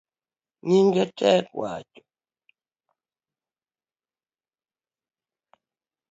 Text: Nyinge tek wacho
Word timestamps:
Nyinge 0.67 1.05
tek 1.17 1.45
wacho 1.59 2.01